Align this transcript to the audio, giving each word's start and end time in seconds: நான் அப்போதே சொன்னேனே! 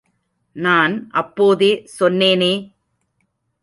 நான் 0.55 0.95
அப்போதே 1.11 1.71
சொன்னேனே! 1.99 2.53